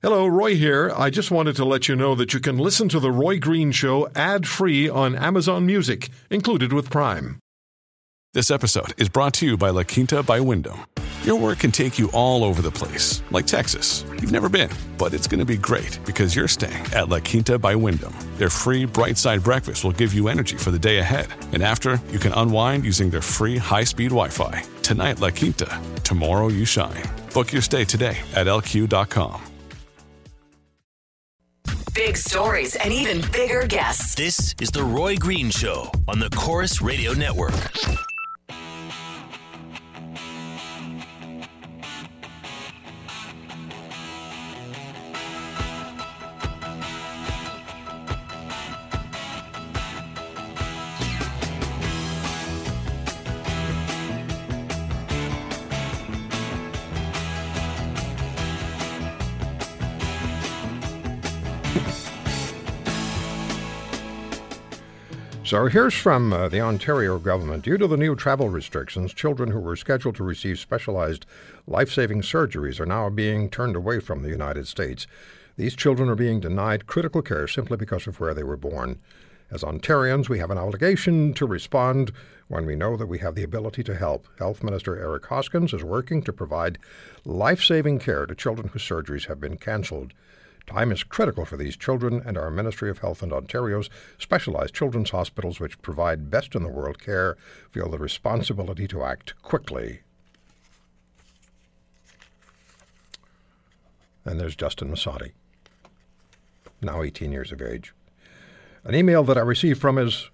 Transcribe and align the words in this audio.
Hello, 0.00 0.28
Roy 0.28 0.54
here. 0.54 0.92
I 0.96 1.10
just 1.10 1.32
wanted 1.32 1.56
to 1.56 1.64
let 1.64 1.88
you 1.88 1.96
know 1.96 2.14
that 2.14 2.32
you 2.32 2.38
can 2.38 2.56
listen 2.56 2.88
to 2.90 3.00
The 3.00 3.10
Roy 3.10 3.40
Green 3.40 3.72
Show 3.72 4.08
ad 4.14 4.46
free 4.46 4.88
on 4.88 5.16
Amazon 5.16 5.66
Music, 5.66 6.10
included 6.30 6.72
with 6.72 6.88
Prime. 6.88 7.40
This 8.32 8.48
episode 8.48 8.94
is 8.96 9.08
brought 9.08 9.34
to 9.34 9.46
you 9.46 9.56
by 9.56 9.70
La 9.70 9.82
Quinta 9.82 10.22
by 10.22 10.38
Wyndham. 10.38 10.78
Your 11.24 11.34
work 11.34 11.58
can 11.58 11.72
take 11.72 11.98
you 11.98 12.08
all 12.12 12.44
over 12.44 12.62
the 12.62 12.70
place, 12.70 13.24
like 13.32 13.48
Texas. 13.48 14.04
You've 14.20 14.30
never 14.30 14.48
been, 14.48 14.70
but 14.98 15.14
it's 15.14 15.26
going 15.26 15.40
to 15.40 15.44
be 15.44 15.56
great 15.56 15.98
because 16.06 16.36
you're 16.36 16.46
staying 16.46 16.86
at 16.94 17.08
La 17.08 17.18
Quinta 17.18 17.58
by 17.58 17.74
Wyndham. 17.74 18.14
Their 18.36 18.50
free 18.50 18.84
bright 18.84 19.18
side 19.18 19.42
breakfast 19.42 19.82
will 19.82 19.90
give 19.90 20.14
you 20.14 20.28
energy 20.28 20.56
for 20.58 20.70
the 20.70 20.78
day 20.78 20.98
ahead. 20.98 21.26
And 21.52 21.60
after, 21.60 22.00
you 22.12 22.20
can 22.20 22.32
unwind 22.34 22.84
using 22.84 23.10
their 23.10 23.20
free 23.20 23.56
high 23.56 23.82
speed 23.82 24.10
Wi 24.10 24.28
Fi. 24.28 24.62
Tonight, 24.82 25.18
La 25.18 25.30
Quinta. 25.30 25.80
Tomorrow, 26.04 26.50
you 26.50 26.64
shine. 26.64 27.02
Book 27.34 27.52
your 27.52 27.62
stay 27.62 27.84
today 27.84 28.16
at 28.36 28.46
lq.com. 28.46 29.42
Big 32.08 32.16
stories 32.16 32.74
and 32.74 32.90
even 32.90 33.20
bigger 33.32 33.66
guests. 33.66 34.14
This 34.14 34.54
is 34.62 34.70
The 34.70 34.82
Roy 34.82 35.16
Green 35.16 35.50
Show 35.50 35.92
on 36.08 36.18
the 36.18 36.30
Corus 36.30 36.80
Radio 36.80 37.12
Network. 37.12 37.52
So 65.48 65.64
here's 65.64 65.94
from 65.94 66.30
uh, 66.30 66.50
the 66.50 66.60
Ontario 66.60 67.18
government. 67.18 67.64
Due 67.64 67.78
to 67.78 67.86
the 67.86 67.96
new 67.96 68.14
travel 68.14 68.50
restrictions, 68.50 69.14
children 69.14 69.50
who 69.50 69.60
were 69.60 69.76
scheduled 69.76 70.16
to 70.16 70.22
receive 70.22 70.58
specialized 70.58 71.24
life 71.66 71.90
saving 71.90 72.20
surgeries 72.20 72.78
are 72.78 72.84
now 72.84 73.08
being 73.08 73.48
turned 73.48 73.74
away 73.74 74.00
from 74.00 74.20
the 74.20 74.28
United 74.28 74.68
States. 74.68 75.06
These 75.56 75.74
children 75.74 76.10
are 76.10 76.14
being 76.14 76.38
denied 76.38 76.86
critical 76.86 77.22
care 77.22 77.48
simply 77.48 77.78
because 77.78 78.06
of 78.06 78.20
where 78.20 78.34
they 78.34 78.42
were 78.42 78.58
born. 78.58 78.98
As 79.50 79.62
Ontarians, 79.62 80.28
we 80.28 80.38
have 80.38 80.50
an 80.50 80.58
obligation 80.58 81.32
to 81.32 81.46
respond 81.46 82.12
when 82.48 82.66
we 82.66 82.76
know 82.76 82.98
that 82.98 83.06
we 83.06 83.20
have 83.20 83.34
the 83.34 83.42
ability 83.42 83.82
to 83.84 83.94
help. 83.94 84.28
Health 84.38 84.62
Minister 84.62 84.98
Eric 84.98 85.24
Hoskins 85.24 85.72
is 85.72 85.82
working 85.82 86.22
to 86.24 86.32
provide 86.34 86.76
life 87.24 87.64
saving 87.64 88.00
care 88.00 88.26
to 88.26 88.34
children 88.34 88.68
whose 88.68 88.86
surgeries 88.86 89.28
have 89.28 89.40
been 89.40 89.56
cancelled. 89.56 90.12
Time 90.68 90.92
is 90.92 91.02
critical 91.02 91.46
for 91.46 91.56
these 91.56 91.78
children, 91.78 92.22
and 92.26 92.36
our 92.36 92.50
Ministry 92.50 92.90
of 92.90 92.98
Health 92.98 93.22
and 93.22 93.32
Ontario's 93.32 93.88
specialized 94.18 94.74
children's 94.74 95.10
hospitals, 95.10 95.58
which 95.58 95.80
provide 95.80 96.30
best 96.30 96.54
in 96.54 96.62
the 96.62 96.68
world 96.68 97.02
care, 97.02 97.38
feel 97.70 97.88
the 97.88 97.98
responsibility 97.98 98.86
to 98.88 99.02
act 99.02 99.40
quickly. 99.40 100.00
And 104.26 104.38
there's 104.38 104.54
Justin 104.54 104.90
Massotti, 104.90 105.32
now 106.82 107.02
18 107.02 107.32
years 107.32 107.50
of 107.50 107.62
age. 107.62 107.94
An 108.84 108.94
email 108.94 109.24
that 109.24 109.38
I 109.38 109.40
received 109.40 109.80
from 109.80 109.96
his 109.96 110.28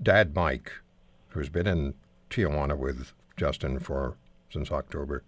dad, 0.00 0.36
Mike, 0.36 0.70
who's 1.30 1.48
been 1.48 1.66
in 1.66 1.94
Tijuana 2.30 2.78
with 2.78 3.12
Justin 3.36 3.80
for 3.80 4.14
since 4.50 4.70
October. 4.70 5.24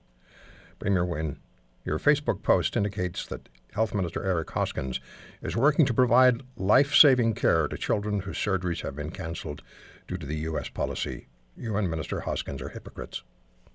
Premier 0.79 1.05
Wynne, 1.05 1.41
your 1.85 1.99
Facebook 1.99 2.43
post 2.43 2.77
indicates 2.77 3.27
that 3.27 3.49
Health 3.73 3.95
Minister 3.95 4.23
Eric 4.25 4.51
Hoskins 4.51 5.01
is 5.41 5.57
working 5.57 5.87
to 5.87 5.95
provide 5.95 6.43
life 6.57 6.95
saving 6.95 7.35
care 7.35 7.69
to 7.69 7.79
children 7.79 8.21
whose 8.21 8.37
surgeries 8.37 8.83
have 8.83 8.95
been 8.95 9.11
cancelled 9.11 9.63
due 10.07 10.19
to 10.19 10.27
the 10.27 10.37
U.S. 10.41 10.69
policy. 10.69 11.27
And 11.57 11.91
Minister 11.91 12.21
Hoskins 12.21 12.61
are 12.61 12.69
hypocrites. 12.69 13.23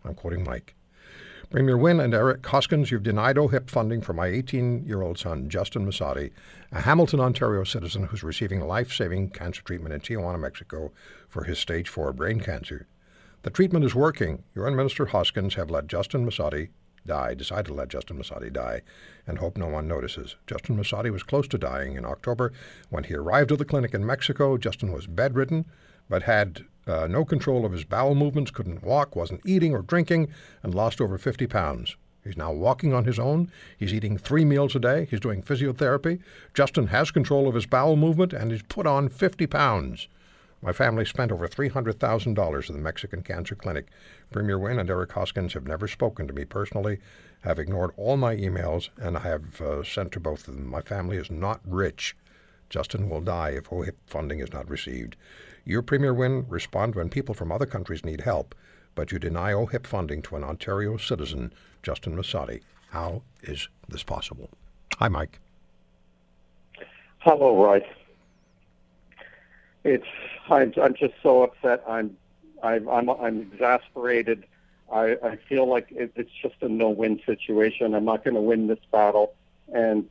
I'm 0.05 0.13
quoting 0.13 0.43
Mike. 0.43 0.75
Premier 1.49 1.77
Wynne 1.77 1.99
and 1.99 2.13
Eric 2.13 2.45
Hoskins, 2.45 2.91
you've 2.91 3.03
denied 3.03 3.37
OHIP 3.37 3.69
funding 3.69 4.01
for 4.01 4.13
my 4.13 4.27
18 4.27 4.85
year 4.85 5.01
old 5.01 5.17
son, 5.17 5.49
Justin 5.49 5.85
Massotti, 5.85 6.31
a 6.71 6.81
Hamilton, 6.81 7.19
Ontario 7.19 7.63
citizen 7.63 8.03
who's 8.03 8.21
receiving 8.21 8.59
life 8.59 8.91
saving 8.91 9.29
cancer 9.29 9.63
treatment 9.63 9.95
in 9.95 10.01
Tijuana, 10.01 10.39
Mexico 10.39 10.91
for 11.29 11.45
his 11.45 11.57
stage 11.57 11.87
4 11.87 12.13
brain 12.13 12.39
cancer. 12.39 12.85
The 13.43 13.49
treatment 13.49 13.85
is 13.85 13.95
working. 13.95 14.43
And 14.55 14.75
Minister 14.75 15.07
Hoskins 15.07 15.55
have 15.55 15.71
let 15.71 15.87
Justin 15.87 16.25
Massotti 16.25 16.69
die, 17.07 17.33
decided 17.33 17.65
to 17.65 17.73
let 17.73 17.89
Justin 17.89 18.17
Massotti 18.17 18.51
die, 18.51 18.81
and 19.25 19.39
hope 19.39 19.57
no 19.57 19.67
one 19.67 19.87
notices. 19.87 20.35
Justin 20.45 20.77
Massotti 20.77 21.09
was 21.09 21.23
close 21.23 21.47
to 21.47 21.57
dying 21.57 21.95
in 21.95 22.05
October. 22.05 22.53
When 22.89 23.05
he 23.05 23.15
arrived 23.15 23.51
at 23.51 23.57
the 23.57 23.65
clinic 23.65 23.93
in 23.93 24.05
Mexico, 24.05 24.57
Justin 24.57 24.91
was 24.91 25.07
bedridden, 25.07 25.65
but 26.09 26.23
had 26.23 26.65
uh, 26.85 27.07
no 27.07 27.25
control 27.25 27.65
of 27.65 27.71
his 27.71 27.83
bowel 27.83 28.15
movements, 28.15 28.51
couldn't 28.51 28.83
walk, 28.83 29.15
wasn't 29.15 29.41
eating 29.45 29.73
or 29.73 29.81
drinking, 29.81 30.29
and 30.63 30.75
lost 30.75 31.01
over 31.01 31.17
50 31.17 31.47
pounds. 31.47 31.95
He's 32.23 32.37
now 32.37 32.51
walking 32.51 32.93
on 32.93 33.05
his 33.05 33.19
own. 33.19 33.51
He's 33.77 33.93
eating 33.93 34.17
three 34.17 34.43
meals 34.43 34.75
a 34.75 34.79
day. 34.79 35.07
He's 35.09 35.19
doing 35.19 35.41
physiotherapy. 35.41 36.19
Justin 36.53 36.87
has 36.87 37.09
control 37.09 37.47
of 37.47 37.55
his 37.55 37.65
bowel 37.65 37.95
movement, 37.95 38.33
and 38.33 38.51
he's 38.51 38.63
put 38.63 38.85
on 38.85 39.09
50 39.09 39.47
pounds. 39.47 40.07
My 40.67 40.73
family 40.73 41.05
spent 41.05 41.31
over 41.31 41.47
$300,000 41.47 42.57
at 42.57 42.75
the 42.75 42.81
Mexican 42.81 43.23
Cancer 43.23 43.55
Clinic. 43.55 43.87
Premier 44.31 44.59
Wynne 44.59 44.79
and 44.79 44.89
Eric 44.89 45.13
Hoskins 45.13 45.53
have 45.53 45.65
never 45.65 45.87
spoken 45.87 46.27
to 46.27 46.33
me 46.33 46.43
personally, 46.43 46.99
have 47.39 47.57
ignored 47.57 47.91
all 47.95 48.17
my 48.17 48.35
emails, 48.35 48.89
and 48.97 49.15
I 49.15 49.21
have 49.21 49.61
uh, 49.61 49.81
sent 49.85 50.11
to 50.11 50.19
both 50.19 50.45
of 50.45 50.55
them. 50.55 50.67
My 50.67 50.81
family 50.81 51.15
is 51.15 51.31
not 51.31 51.61
rich. 51.65 52.17
Justin 52.69 53.07
will 53.07 53.21
die 53.21 53.51
if 53.51 53.69
OHIP 53.69 53.95
funding 54.07 54.41
is 54.41 54.51
not 54.51 54.69
received. 54.69 55.15
You, 55.63 55.81
Premier 55.81 56.13
Wynne, 56.13 56.45
respond 56.49 56.95
when 56.95 57.07
people 57.07 57.33
from 57.33 57.49
other 57.49 57.65
countries 57.65 58.03
need 58.03 58.19
help, 58.19 58.53
but 58.93 59.09
you 59.09 59.19
deny 59.19 59.53
OHIP 59.53 59.87
funding 59.87 60.21
to 60.23 60.35
an 60.35 60.43
Ontario 60.43 60.97
citizen, 60.97 61.53
Justin 61.81 62.13
Massotti. 62.13 62.59
How 62.89 63.21
is 63.41 63.69
this 63.87 64.03
possible? 64.03 64.49
Hi, 64.97 65.07
Mike. 65.07 65.39
Hello, 67.19 67.55
Roy. 67.55 67.81
It's 69.87 70.05
I'm, 70.49 70.73
I'm 70.81 70.93
just 70.93 71.13
so 71.23 71.43
upset. 71.43 71.81
I'm 71.87 72.17
I'm 72.61 72.89
I'm, 72.89 73.09
I'm 73.09 73.41
exasperated. 73.41 74.43
I, 74.91 75.17
I 75.23 75.37
feel 75.47 75.65
like 75.65 75.87
it, 75.91 76.11
it's 76.15 76.31
just 76.41 76.55
a 76.61 76.69
no-win 76.69 77.21
situation. 77.25 77.93
I'm 77.93 78.05
not 78.05 78.23
going 78.23 78.35
to 78.35 78.41
win 78.41 78.67
this 78.67 78.79
battle, 78.91 79.33
and 79.73 80.05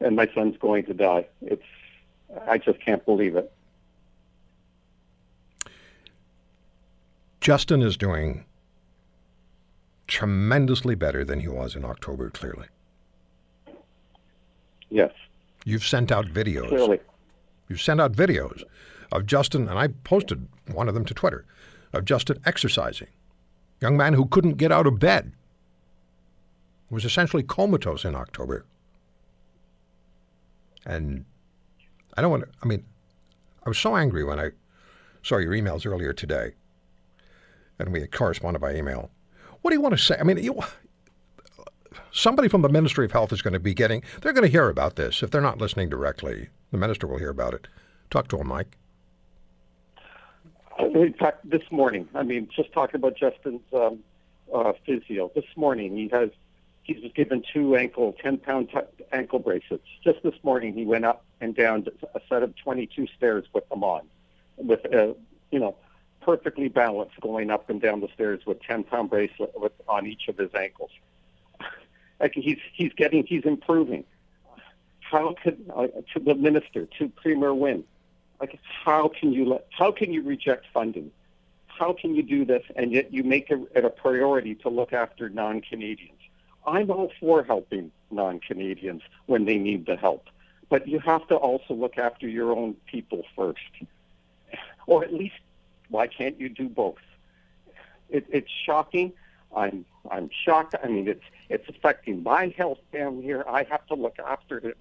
and 0.00 0.14
my 0.14 0.28
son's 0.34 0.58
going 0.58 0.84
to 0.84 0.94
die. 0.94 1.26
It's 1.40 1.64
I 2.46 2.58
just 2.58 2.80
can't 2.80 3.04
believe 3.06 3.34
it. 3.34 3.50
Justin 7.40 7.80
is 7.80 7.96
doing 7.96 8.44
tremendously 10.06 10.94
better 10.94 11.24
than 11.24 11.40
he 11.40 11.48
was 11.48 11.74
in 11.74 11.84
October. 11.84 12.28
Clearly, 12.28 12.66
yes. 14.90 15.12
You've 15.64 15.84
sent 15.84 16.12
out 16.12 16.26
videos. 16.26 16.68
Clearly, 16.68 17.00
you've 17.72 17.80
sent 17.80 18.02
out 18.02 18.12
videos 18.12 18.62
of 19.10 19.24
Justin, 19.24 19.66
and 19.66 19.78
I 19.78 19.88
posted 19.88 20.46
one 20.70 20.88
of 20.88 20.94
them 20.94 21.06
to 21.06 21.14
Twitter, 21.14 21.46
of 21.94 22.04
Justin 22.04 22.38
exercising. 22.44 23.08
Young 23.80 23.96
man 23.96 24.12
who 24.12 24.26
couldn't 24.26 24.58
get 24.58 24.70
out 24.70 24.86
of 24.86 24.98
bed. 24.98 25.32
Was 26.90 27.06
essentially 27.06 27.42
comatose 27.42 28.04
in 28.04 28.14
October. 28.14 28.66
And 30.84 31.24
I 32.14 32.20
don't 32.20 32.30
want 32.30 32.42
to, 32.44 32.50
I 32.62 32.66
mean, 32.66 32.84
I 33.64 33.70
was 33.70 33.78
so 33.78 33.96
angry 33.96 34.22
when 34.22 34.38
I 34.38 34.50
saw 35.22 35.38
your 35.38 35.52
emails 35.52 35.86
earlier 35.86 36.12
today, 36.12 36.52
and 37.78 37.90
we 37.90 38.00
had 38.00 38.12
corresponded 38.12 38.60
by 38.60 38.74
email. 38.74 39.10
What 39.62 39.70
do 39.70 39.76
you 39.76 39.80
want 39.80 39.96
to 39.96 40.02
say? 40.02 40.16
I 40.20 40.24
mean, 40.24 40.36
you, 40.36 40.60
somebody 42.10 42.48
from 42.48 42.62
the 42.62 42.68
Ministry 42.68 43.04
of 43.04 43.12
Health 43.12 43.32
is 43.32 43.42
going 43.42 43.54
to 43.54 43.60
be 43.60 43.74
getting, 43.74 44.02
they're 44.20 44.32
going 44.32 44.46
to 44.46 44.50
hear 44.50 44.68
about 44.68 44.96
this. 44.96 45.22
If 45.22 45.30
they're 45.30 45.40
not 45.40 45.58
listening 45.58 45.88
directly, 45.88 46.48
the 46.70 46.78
minister 46.78 47.06
will 47.06 47.18
hear 47.18 47.30
about 47.30 47.54
it. 47.54 47.68
Talk 48.10 48.28
to 48.28 48.38
him, 48.38 48.48
Mike. 48.48 48.76
In 50.78 51.12
fact, 51.14 51.48
this 51.48 51.62
morning, 51.70 52.08
I 52.14 52.22
mean, 52.22 52.48
just 52.54 52.72
talking 52.72 52.96
about 52.96 53.16
Justin's 53.16 53.60
um, 53.72 54.00
uh, 54.52 54.72
physio. 54.84 55.30
This 55.34 55.44
morning, 55.56 55.96
he 55.96 56.08
has 56.08 56.30
he 56.82 56.94
was 56.94 57.12
given 57.12 57.42
two 57.52 57.76
ankle, 57.76 58.14
ten 58.20 58.38
pound 58.38 58.70
t- 58.70 59.04
ankle 59.12 59.38
bracelets. 59.38 59.86
Just 60.02 60.22
this 60.22 60.34
morning, 60.42 60.74
he 60.74 60.84
went 60.84 61.04
up 61.04 61.24
and 61.40 61.54
down 61.54 61.86
a 62.14 62.20
set 62.28 62.42
of 62.42 62.56
twenty 62.56 62.86
two 62.86 63.06
stairs 63.16 63.44
with 63.52 63.68
them 63.68 63.84
on, 63.84 64.02
with 64.56 64.80
uh, 64.92 65.14
you 65.50 65.60
know, 65.60 65.76
perfectly 66.22 66.68
balanced 66.68 67.20
going 67.20 67.50
up 67.50 67.68
and 67.70 67.80
down 67.80 68.00
the 68.00 68.08
stairs 68.14 68.40
with 68.46 68.60
ten 68.62 68.82
pound 68.82 69.10
bracelet 69.10 69.52
with, 69.54 69.72
on 69.88 70.06
each 70.06 70.28
of 70.28 70.38
his 70.38 70.52
ankles. 70.54 70.90
Like 72.22 72.32
he's 72.34 72.58
he's 72.72 72.92
getting 72.94 73.26
he's 73.26 73.44
improving. 73.44 74.04
How 75.00 75.34
could 75.42 75.70
uh, 75.76 75.88
to 76.14 76.20
the 76.20 76.34
minister 76.34 76.86
to 76.98 77.08
Premier 77.08 77.52
Wynne? 77.52 77.84
Like, 78.40 78.58
how 78.84 79.08
can 79.08 79.32
you 79.32 79.44
let, 79.44 79.66
how 79.70 79.92
can 79.92 80.12
you 80.12 80.22
reject 80.22 80.64
funding? 80.72 81.10
How 81.66 81.92
can 81.92 82.14
you 82.14 82.22
do 82.22 82.44
this 82.44 82.62
and 82.76 82.92
yet 82.92 83.12
you 83.12 83.22
make 83.22 83.50
it 83.50 83.84
a 83.84 83.90
priority 83.90 84.54
to 84.56 84.68
look 84.68 84.92
after 84.92 85.28
non-Canadians? 85.28 86.18
I'm 86.66 86.90
all 86.90 87.12
for 87.20 87.42
helping 87.42 87.90
non-Canadians 88.10 89.02
when 89.26 89.44
they 89.44 89.58
need 89.58 89.86
the 89.86 89.96
help, 89.96 90.26
but 90.68 90.88
you 90.88 90.98
have 91.00 91.26
to 91.28 91.36
also 91.36 91.74
look 91.74 91.98
after 91.98 92.28
your 92.28 92.52
own 92.52 92.76
people 92.86 93.24
first, 93.36 93.60
or 94.86 95.04
at 95.04 95.12
least 95.12 95.34
why 95.88 96.06
can't 96.06 96.40
you 96.40 96.48
do 96.48 96.68
both? 96.68 96.98
It, 98.08 98.26
it's 98.30 98.50
shocking. 98.64 99.12
I'm 99.56 99.84
I'm 100.10 100.30
shocked. 100.44 100.74
I 100.82 100.88
mean, 100.88 101.08
it's 101.08 101.24
it's 101.48 101.68
affecting 101.68 102.22
my 102.22 102.54
health 102.56 102.78
down 102.92 103.22
here. 103.22 103.44
I 103.48 103.64
have 103.64 103.86
to 103.86 103.94
look 103.94 104.16
after 104.18 104.58
it. 104.58 104.76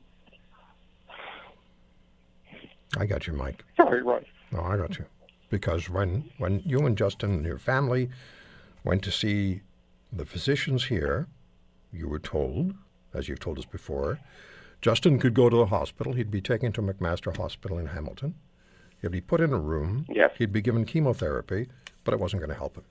I 2.98 3.06
got 3.06 3.28
you, 3.28 3.34
Mike. 3.34 3.64
Sorry, 3.78 4.02
Roy. 4.02 4.26
No, 4.52 4.62
I 4.62 4.78
got 4.78 4.98
you. 4.98 5.06
Because 5.50 5.90
when, 5.90 6.30
when 6.38 6.62
you 6.66 6.80
and 6.86 6.98
Justin 6.98 7.32
and 7.32 7.46
your 7.46 7.58
family 7.58 8.10
went 8.84 9.04
to 9.04 9.12
see 9.12 9.62
the 10.12 10.26
physicians 10.26 10.86
here, 10.86 11.28
you 11.92 12.08
were 12.08 12.20
told, 12.20 12.74
as 13.14 13.28
you've 13.28 13.40
told 13.40 13.60
us 13.60 13.66
before, 13.66 14.20
Justin 14.82 15.20
could 15.20 15.34
go 15.34 15.50
to 15.50 15.56
the 15.56 15.66
hospital. 15.68 16.14
He'd 16.14 16.32
be 16.32 16.42
taken 16.42 16.72
to 16.74 16.82
McMaster 16.82 17.36
Hospital 17.36 17.78
in 17.78 17.88
Hamilton. 17.88 18.36
He'd 19.02 19.12
be 19.12 19.22
put 19.22 19.42
in 19.42 19.54
a 19.54 19.60
room. 19.60 20.06
Yes. 20.10 20.32
He'd 20.38 20.54
be 20.54 20.62
given 20.62 20.86
chemotherapy, 20.86 21.68
but 22.04 22.14
it 22.14 22.20
wasn't 22.20 22.42
going 22.42 22.52
to 22.52 22.58
help 22.58 22.76
him. 22.78 22.86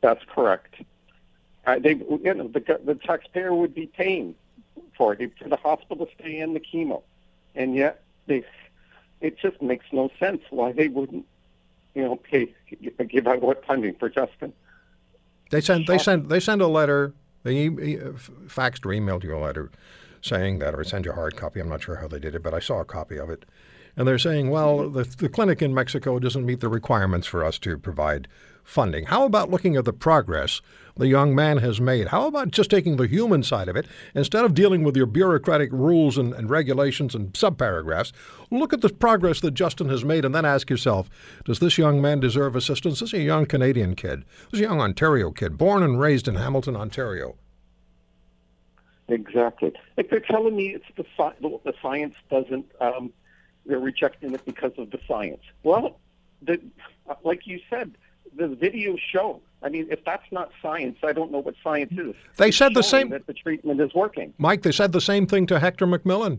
That's 0.00 0.22
correct. 0.34 0.74
Uh, 1.66 1.78
they, 1.78 1.94
you 1.94 2.34
know, 2.34 2.48
the, 2.48 2.80
the 2.84 2.94
taxpayer 2.94 3.54
would 3.54 3.74
be 3.74 3.86
paying 3.86 4.34
for 4.96 5.14
it 5.14 5.32
for 5.40 5.48
the 5.48 5.56
hospital 5.56 6.08
stay 6.18 6.40
and 6.40 6.56
the 6.56 6.60
chemo, 6.60 7.02
and 7.54 7.74
yet 7.74 8.02
they, 8.26 8.44
it 9.20 9.38
just 9.38 9.60
makes 9.60 9.86
no 9.92 10.10
sense 10.18 10.42
why 10.50 10.72
they 10.72 10.88
wouldn't, 10.88 11.26
you 11.94 12.02
know, 12.02 12.16
pay 12.16 12.54
give 13.08 13.26
out 13.26 13.42
what 13.42 13.64
funding 13.64 13.94
for 13.94 14.08
Justin. 14.08 14.52
They 15.50 15.60
sent 15.60 15.86
they 15.86 15.98
sent 15.98 16.28
they 16.28 16.40
sent 16.40 16.62
a 16.62 16.66
letter. 16.66 17.12
They 17.42 17.68
faxed 17.68 18.84
or 18.84 18.90
emailed 18.90 19.24
you 19.24 19.36
a 19.36 19.38
letter 19.38 19.70
saying 20.20 20.58
that, 20.58 20.74
or 20.74 20.84
sent 20.84 21.04
you 21.04 21.12
a 21.12 21.14
hard 21.14 21.36
copy. 21.36 21.60
I'm 21.60 21.68
not 21.68 21.82
sure 21.82 21.96
how 21.96 22.08
they 22.08 22.18
did 22.18 22.34
it, 22.34 22.42
but 22.42 22.54
I 22.54 22.60
saw 22.60 22.80
a 22.80 22.84
copy 22.84 23.18
of 23.18 23.30
it. 23.30 23.44
And 23.98 24.06
they're 24.06 24.16
saying, 24.16 24.48
well, 24.48 24.88
the, 24.88 25.02
the 25.02 25.28
clinic 25.28 25.60
in 25.60 25.74
Mexico 25.74 26.20
doesn't 26.20 26.46
meet 26.46 26.60
the 26.60 26.68
requirements 26.68 27.26
for 27.26 27.44
us 27.44 27.58
to 27.58 27.76
provide 27.76 28.28
funding. 28.62 29.06
How 29.06 29.24
about 29.24 29.50
looking 29.50 29.74
at 29.74 29.86
the 29.86 29.92
progress 29.92 30.60
the 30.96 31.08
young 31.08 31.34
man 31.34 31.58
has 31.58 31.80
made? 31.80 32.08
How 32.08 32.28
about 32.28 32.52
just 32.52 32.70
taking 32.70 32.96
the 32.96 33.08
human 33.08 33.42
side 33.42 33.68
of 33.68 33.74
it 33.74 33.88
instead 34.14 34.44
of 34.44 34.54
dealing 34.54 34.84
with 34.84 34.96
your 34.96 35.06
bureaucratic 35.06 35.72
rules 35.72 36.16
and, 36.16 36.32
and 36.32 36.48
regulations 36.48 37.16
and 37.16 37.32
subparagraphs? 37.32 38.12
Look 38.52 38.72
at 38.72 38.82
the 38.82 38.88
progress 38.88 39.40
that 39.40 39.54
Justin 39.54 39.88
has 39.88 40.04
made 40.04 40.24
and 40.24 40.32
then 40.32 40.44
ask 40.44 40.70
yourself, 40.70 41.10
does 41.44 41.58
this 41.58 41.76
young 41.76 42.00
man 42.00 42.20
deserve 42.20 42.54
assistance? 42.54 43.00
This 43.00 43.12
is 43.12 43.20
a 43.20 43.22
young 43.22 43.46
Canadian 43.46 43.96
kid. 43.96 44.24
This 44.52 44.60
is 44.60 44.60
a 44.60 44.68
young 44.68 44.80
Ontario 44.80 45.32
kid, 45.32 45.58
born 45.58 45.82
and 45.82 45.98
raised 45.98 46.28
in 46.28 46.36
Hamilton, 46.36 46.76
Ontario. 46.76 47.34
Exactly. 49.08 49.72
Like 49.96 50.10
they're 50.10 50.20
telling 50.20 50.54
me 50.54 50.74
it's 50.74 50.84
the 50.96 51.04
sci- 51.16 51.40
the, 51.40 51.72
science 51.82 52.14
doesn't. 52.30 52.66
Um, 52.80 53.12
they're 53.68 53.78
rejecting 53.78 54.34
it 54.34 54.44
because 54.44 54.72
of 54.78 54.90
the 54.90 54.98
science. 55.06 55.42
Well, 55.62 55.98
the 56.42 56.60
like 57.22 57.46
you 57.46 57.60
said, 57.70 57.92
the 58.36 58.48
videos 58.48 58.98
show. 58.98 59.40
I 59.62 59.68
mean, 59.68 59.86
if 59.90 60.04
that's 60.04 60.30
not 60.32 60.50
science, 60.62 60.98
I 61.02 61.12
don't 61.12 61.30
know 61.30 61.40
what 61.40 61.54
science 61.62 61.92
is. 61.92 62.14
They 62.36 62.48
It's 62.48 62.56
said 62.56 62.74
the 62.74 62.82
same- 62.82 63.10
that 63.10 63.26
the 63.26 63.34
treatment 63.34 63.80
is 63.80 63.92
working. 63.94 64.32
Mike, 64.38 64.62
they 64.62 64.72
said 64.72 64.92
the 64.92 65.00
same 65.00 65.26
thing 65.26 65.46
to 65.46 65.58
Hector 65.58 65.86
McMillan, 65.86 66.38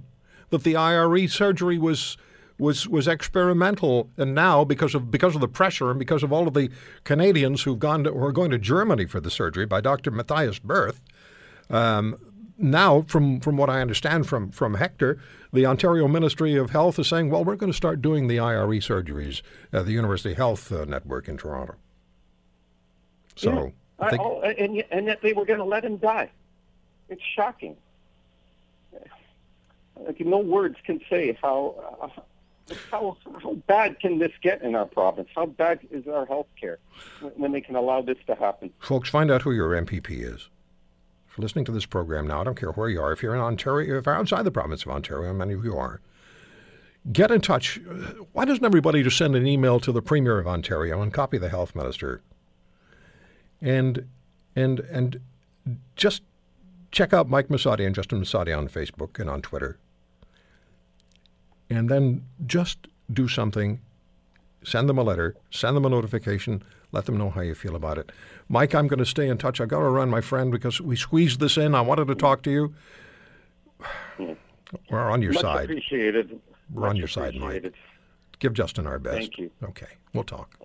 that 0.49 0.63
the 0.63 0.75
IRE 0.75 1.27
surgery 1.27 1.77
was 1.77 2.17
was 2.57 2.87
was 2.89 3.07
experimental, 3.07 4.09
and 4.17 4.35
now 4.35 4.65
because 4.65 4.93
of 4.95 5.09
because 5.11 5.35
of 5.35 5.41
the 5.41 5.47
pressure 5.47 5.89
and 5.91 5.99
because 5.99 6.23
of 6.23 6.33
all 6.33 6.47
of 6.47 6.53
the 6.53 6.69
Canadians 7.03 7.63
who've 7.63 7.79
gone 7.79 8.03
to, 8.05 8.11
who 8.11 8.23
are 8.25 8.31
going 8.33 8.51
to 8.51 8.57
Germany 8.57 9.05
for 9.05 9.19
the 9.21 9.29
surgery 9.31 9.65
by 9.65 9.79
Dr. 9.81 10.11
Matthias 10.11 10.59
Berth, 10.59 11.01
um, 11.69 12.15
now 12.59 13.03
from 13.07 13.39
from 13.39 13.57
what 13.57 13.69
I 13.69 13.81
understand 13.81 14.27
from 14.27 14.51
from 14.51 14.75
Hector, 14.75 15.17
the 15.51 15.65
Ontario 15.65 16.07
Ministry 16.07 16.55
of 16.55 16.69
Health 16.69 16.99
is 16.99 17.07
saying, 17.07 17.29
well, 17.29 17.43
we're 17.43 17.55
going 17.55 17.71
to 17.71 17.77
start 17.77 18.01
doing 18.01 18.27
the 18.27 18.39
IRE 18.39 18.79
surgeries 18.79 19.41
at 19.73 19.85
the 19.85 19.93
University 19.93 20.33
Health 20.33 20.71
uh, 20.71 20.85
Network 20.85 21.27
in 21.27 21.37
Toronto. 21.37 21.75
So 23.35 23.71
I 23.99 24.05
I, 24.05 24.09
think 24.09 24.21
oh, 24.21 24.41
and 24.41 24.83
and 24.91 25.05
yet 25.07 25.21
they 25.21 25.33
were 25.33 25.45
going 25.45 25.59
to 25.59 25.65
let 25.65 25.83
him 25.83 25.97
die. 25.97 26.29
It's 27.07 27.21
shocking. 27.35 27.75
Like 29.95 30.19
no 30.21 30.39
words 30.39 30.77
can 30.85 31.01
say 31.09 31.37
how 31.41 31.99
uh, 32.01 32.21
how 32.91 33.17
how 33.41 33.53
bad 33.67 33.99
can 33.99 34.19
this 34.19 34.31
get 34.41 34.61
in 34.61 34.75
our 34.75 34.85
province? 34.85 35.29
How 35.35 35.45
bad 35.45 35.79
is 35.91 36.07
our 36.07 36.25
health 36.25 36.47
care 36.59 36.79
when, 37.19 37.33
when 37.33 37.51
they 37.51 37.61
can 37.61 37.75
allow 37.75 38.01
this 38.01 38.17
to 38.27 38.35
happen? 38.35 38.71
Folks, 38.79 39.09
find 39.09 39.31
out 39.31 39.41
who 39.41 39.51
your 39.51 39.71
MPP 39.71 40.09
is. 40.09 40.49
You're 41.37 41.43
listening 41.43 41.65
to 41.65 41.71
this 41.71 41.85
program 41.85 42.27
now, 42.27 42.41
I 42.41 42.43
don't 42.43 42.59
care 42.59 42.71
where 42.71 42.89
you 42.89 43.01
are. 43.01 43.11
If 43.11 43.23
you're 43.23 43.35
in 43.35 43.41
Ontario, 43.41 43.97
if 43.97 44.05
you're 44.05 44.15
outside 44.15 44.43
the 44.43 44.51
province 44.51 44.83
of 44.83 44.91
Ontario, 44.91 45.33
many 45.33 45.53
of 45.53 45.63
you 45.63 45.77
are, 45.77 46.01
get 47.11 47.31
in 47.31 47.41
touch. 47.41 47.79
Why 48.33 48.45
doesn't 48.45 48.65
everybody 48.65 49.03
just 49.03 49.17
send 49.17 49.35
an 49.35 49.47
email 49.47 49.79
to 49.81 49.91
the 49.91 50.01
Premier 50.01 50.39
of 50.39 50.47
Ontario 50.47 51.01
and 51.01 51.13
copy 51.13 51.37
the 51.37 51.49
Health 51.49 51.75
Minister? 51.75 52.21
And 53.61 54.07
and 54.55 54.79
and 54.79 55.19
just 55.95 56.23
check 56.91 57.13
out 57.13 57.29
Mike 57.29 57.49
Massotti 57.49 57.85
and 57.85 57.93
Justin 57.93 58.21
Massotti 58.21 58.57
on 58.57 58.67
Facebook 58.67 59.19
and 59.19 59.29
on 59.29 59.41
Twitter. 59.41 59.77
And 61.69 61.89
then 61.89 62.25
just 62.45 62.87
do 63.11 63.27
something 63.27 63.79
send 64.63 64.89
them 64.89 64.97
a 64.97 65.03
letter, 65.03 65.35
send 65.51 65.75
them 65.75 65.85
a 65.85 65.89
notification, 65.89 66.63
let 66.91 67.05
them 67.05 67.17
know 67.17 67.29
how 67.29 67.41
you 67.41 67.55
feel 67.55 67.75
about 67.75 67.97
it. 67.97 68.11
Mike, 68.47 68.73
I'm 68.73 68.87
going 68.87 68.99
to 68.99 69.05
stay 69.05 69.27
in 69.27 69.37
touch. 69.37 69.61
I've 69.61 69.67
got 69.67 69.79
to 69.79 69.89
run, 69.89 70.09
my 70.09 70.21
friend, 70.21 70.51
because 70.51 70.81
we 70.81 70.95
squeezed 70.95 71.39
this 71.39 71.57
in. 71.57 71.75
I 71.75 71.81
wanted 71.81 72.07
to 72.07 72.15
talk 72.15 72.41
to 72.43 72.51
you. 72.51 72.73
Hmm. 74.17 74.33
We're 74.89 75.09
on 75.09 75.21
your 75.21 75.33
Much 75.33 75.41
side. 75.41 75.63
appreciated. 75.65 76.39
We're 76.71 76.83
on 76.87 76.89
Much 76.93 76.97
your 76.97 77.07
side, 77.07 77.35
Mike. 77.35 77.73
Give 78.39 78.53
Justin 78.53 78.87
our 78.87 78.99
best. 78.99 79.17
Thank 79.17 79.37
you. 79.37 79.51
Okay, 79.63 79.87
we'll 80.13 80.23
talk. 80.23 80.55